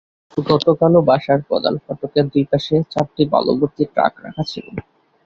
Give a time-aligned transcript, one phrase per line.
[0.45, 4.65] গতকালও বাসার প্রধান ফটকের দুই পাশে চারটি বালুভর্তি ট্রাক রাখা ছিল।